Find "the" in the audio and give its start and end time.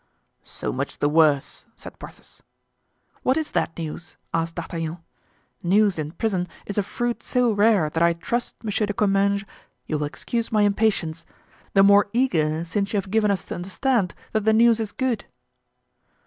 0.97-1.07, 14.43-14.53